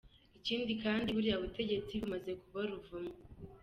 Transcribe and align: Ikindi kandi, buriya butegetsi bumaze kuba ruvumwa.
Ikindi 0.39 0.71
kandi, 0.83 1.07
buriya 1.15 1.37
butegetsi 1.43 1.93
bumaze 2.01 2.31
kuba 2.41 2.61
ruvumwa. 2.69 3.15